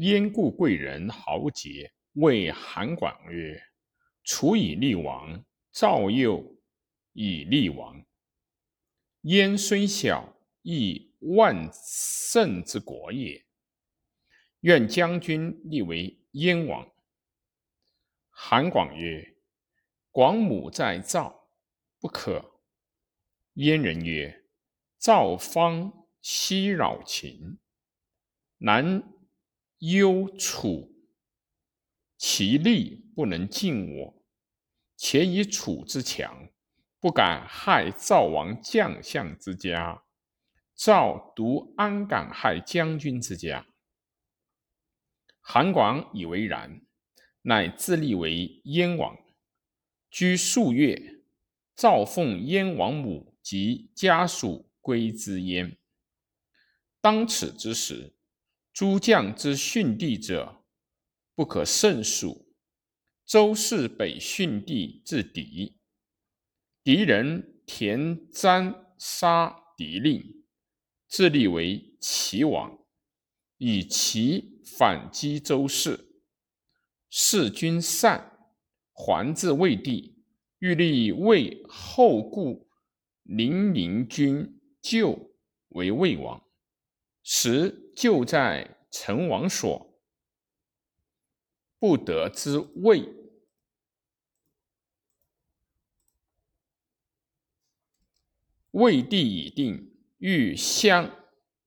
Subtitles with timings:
[0.00, 3.62] 燕故贵人豪杰，谓韩广曰
[4.24, 6.56] ：“楚以立王，赵又
[7.12, 8.02] 以立王。
[9.24, 11.70] 燕虽小，亦万
[12.32, 13.44] 乘之国也。
[14.60, 16.90] 愿将军立为燕王。”
[18.32, 19.36] 韩广曰
[20.10, 21.50] ：“广母在赵，
[21.98, 22.62] 不可。”
[23.52, 24.46] 燕人曰
[24.98, 27.58] ：“赵方西扰秦，
[28.56, 29.02] 南
[29.80, 30.90] 忧楚，
[32.16, 34.22] 其力不能尽我，
[34.96, 36.48] 且以楚之强，
[36.98, 40.04] 不敢害赵王将相之家。
[40.74, 43.66] 赵独安敢害将军之家？”
[45.42, 46.80] 韩广以为然，
[47.42, 49.18] 乃自立为燕王，
[50.10, 51.22] 居数月。
[51.74, 53.28] 赵奉燕王母。
[53.42, 55.78] 及家属归之燕。
[57.00, 58.12] 当此之时，
[58.80, 60.64] 诸将之训地者
[61.34, 62.54] 不可胜数。
[63.26, 65.76] 周氏北训地至敌，
[66.82, 70.46] 敌人田瞻杀敌令，
[71.06, 72.78] 自立为齐王，
[73.58, 76.22] 以齐反击周氏。
[77.10, 78.38] 弑君善，
[78.94, 80.24] 还至魏地，
[80.60, 82.70] 欲立魏后故。
[83.24, 85.34] 零陵君就
[85.68, 86.42] 为魏王，
[87.22, 90.00] 时就在成王所，
[91.78, 93.08] 不得之魏。
[98.72, 101.10] 魏帝已定，欲相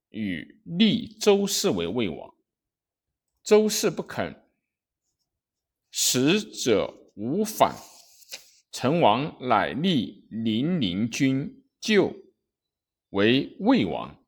[0.08, 2.34] 与立周氏为魏王，
[3.42, 4.48] 周氏不肯，
[5.90, 7.76] 使者无反。
[8.72, 12.12] 成王乃立零陵君就
[13.10, 14.23] 为魏王，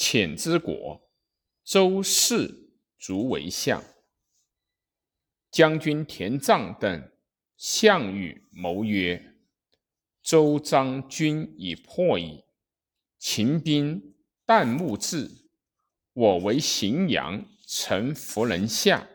[0.00, 1.10] 遣之国。
[1.62, 3.84] 周氏卒为相。
[5.50, 7.12] 将军田臧等
[7.54, 9.36] 项羽谋曰
[10.22, 12.44] ：“周章君已破矣，
[13.18, 14.14] 秦兵
[14.46, 15.30] 旦暮至，
[16.14, 19.06] 我为荥阳城弗能下，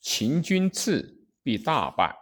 [0.00, 2.16] 秦军至，必大败。”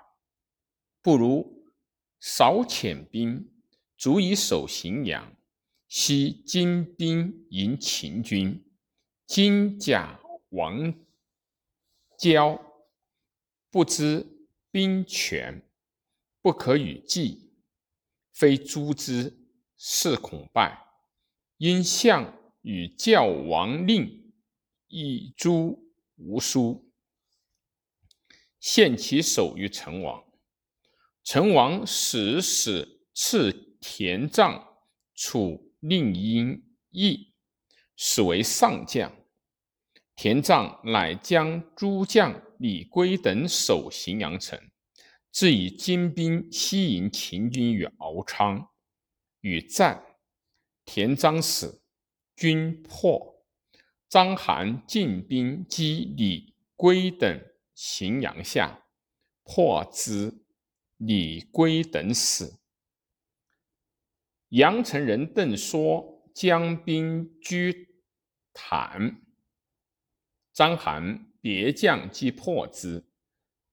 [1.01, 1.71] 不如
[2.19, 3.53] 少遣兵，
[3.97, 5.37] 足以守荥阳。
[5.97, 8.69] 悉精兵迎秦军，
[9.29, 10.19] 金甲
[10.49, 10.93] 王
[12.19, 12.61] 骄
[13.71, 14.27] 不知
[14.73, 15.63] 兵权，
[16.43, 17.53] 不可与计，
[18.33, 19.39] 非诛之，
[19.77, 20.85] 是恐败。
[21.59, 24.33] 因项与教王令
[24.89, 26.93] 以诛无书，
[28.59, 30.25] 献其首于成王。
[31.23, 34.61] 成王使使赐田臧
[35.15, 37.35] 楚令尹义，
[37.95, 39.15] 使为上将。
[40.17, 44.59] 田臧乃将诸将李圭等守荥阳城，
[45.31, 48.71] 自以精兵西迎秦军于敖昌，
[49.43, 50.03] 与战。
[50.87, 51.83] 田臧死，
[52.35, 53.45] 军破。
[54.09, 57.45] 章邯进兵击李圭等
[57.77, 58.87] 荥阳下，
[59.43, 60.33] 破之。
[60.97, 62.59] 李圭等死。
[64.55, 67.89] 阳城人邓说将兵居
[68.53, 69.21] 坦，
[70.53, 73.05] 章邯别将击破之。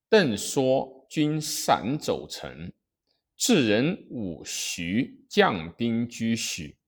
[0.10, 2.74] 邓说军散走城，
[3.38, 6.80] 至人武徐将兵居许，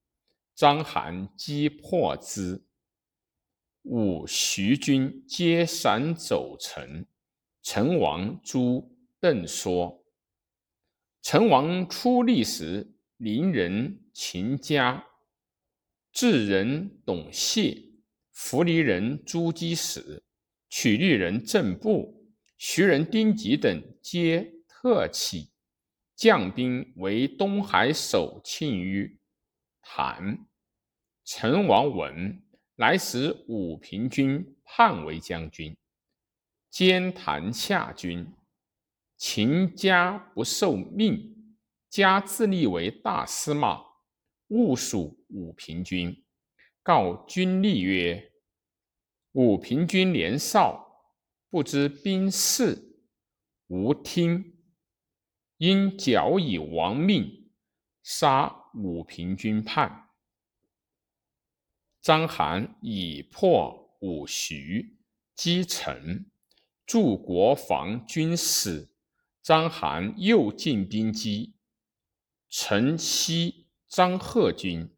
[0.56, 2.66] 章邯击破之。
[3.84, 7.06] 武徐军皆散走城，
[7.62, 10.04] 成王诛邓说。
[11.22, 15.06] 成王初立时，邻人秦家，
[16.12, 17.84] 智人董谢、
[18.32, 20.24] 扶黎人朱姬时，
[20.70, 22.26] 曲律人郑布、
[22.58, 25.52] 徐人丁吉等皆特起，
[26.16, 29.20] 将兵为东海守庆于
[29.82, 30.46] 谭。
[31.24, 32.44] 陈王闻，
[32.76, 35.78] 来使武平君叛为将军，
[36.70, 38.28] 兼谭下军。
[39.16, 41.33] 秦家不受命，
[41.94, 43.86] 家自立为大司马，
[44.48, 46.26] 务属武平君。
[46.82, 48.32] 告军吏曰
[49.34, 51.12] ：“武平君年少，
[51.52, 52.98] 不知兵事，
[53.68, 54.58] 无听，
[55.58, 57.52] 因矫以亡命，
[58.02, 60.10] 杀武平君叛。”
[62.02, 64.98] 章邯以破武徐，
[65.36, 66.26] 击陈，
[66.88, 68.90] 助国防军使。
[69.44, 71.53] 章邯又进兵击
[72.56, 74.96] 陈西张贺军，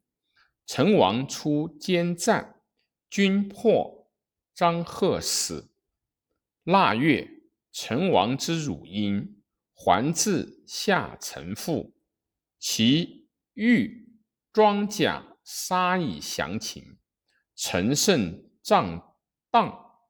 [0.65, 2.61] 陈王出兼战，
[3.09, 4.11] 军破，
[4.53, 5.73] 张贺死。
[6.65, 7.25] 腊月，
[7.71, 9.41] 成王之汝阴，
[9.73, 11.95] 还至下陈父，
[12.59, 14.19] 其欲
[14.51, 16.97] 装甲杀以降秦。
[17.55, 19.15] 陈胜仗
[19.49, 20.01] 荡，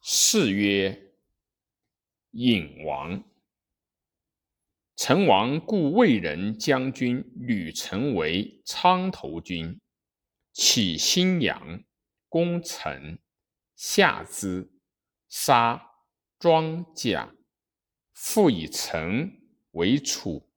[0.00, 1.12] 谥曰
[2.30, 3.22] 隐王。
[4.98, 9.80] 成王故魏人将军吕成为昌头军，
[10.52, 11.84] 起新阳，
[12.28, 13.16] 攻城，
[13.76, 14.68] 下之。
[15.28, 15.80] 杀
[16.40, 17.32] 庄贾，
[18.12, 19.40] 复以陈
[19.70, 20.47] 为楚。